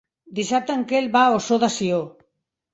[0.39, 2.03] Dissabte en Quel va a Ossó de Sió.